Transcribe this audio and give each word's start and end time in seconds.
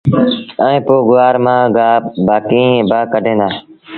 ائيٚݩ 0.65 0.83
پو 0.85 0.95
گُوآر 1.09 1.35
مآݩ 1.45 1.71
گآه 1.75 1.97
باڪڍين 2.27 2.81
دآ۔ 3.39 3.47